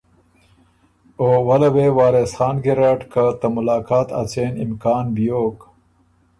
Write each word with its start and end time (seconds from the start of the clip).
او 1.21 1.27
ولّه 1.47 1.69
وې 1.75 1.87
وارث 1.97 2.31
خان 2.37 2.55
ګیرډ 2.65 2.99
که 3.13 3.23
ته 3.39 3.47
ملاقات 3.57 4.07
اڅېن 4.21 4.53
امکان 4.65 5.05
بیوک 5.15 5.57